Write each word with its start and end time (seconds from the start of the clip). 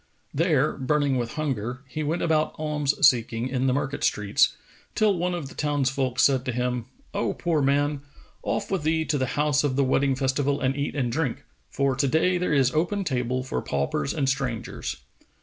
There, 0.33 0.77
burning 0.77 1.17
with 1.19 1.33
hunger, 1.33 1.81
he 1.87 2.01
went 2.01 2.23
about 2.23 2.55
alms 2.57 2.95
seeking 3.07 3.47
in 3.47 3.67
the 3.67 3.73
market 3.73 4.03
streets, 4.03 4.55
till 4.95 5.15
one 5.15 5.35
of 5.35 5.47
the 5.47 5.53
townsfolk 5.53 6.17
said 6.19 6.43
to 6.45 6.51
him, 6.51 6.85
"O 7.13 7.35
poor 7.35 7.61
man, 7.61 8.01
off 8.41 8.71
with 8.71 8.81
thee 8.81 9.05
to 9.05 9.19
the 9.19 9.27
house 9.37 9.63
of 9.63 9.75
the 9.75 9.83
wedding 9.83 10.15
festival 10.15 10.59
and 10.59 10.75
eat 10.75 10.95
and 10.95 11.11
drink; 11.11 11.43
for 11.69 11.95
to 11.95 12.07
day 12.07 12.39
there 12.39 12.51
is 12.51 12.71
open 12.71 13.03
table 13.03 13.43
for 13.43 13.61
paupers 13.61 14.11
and 14.11 14.27
strangers." 14.27 14.95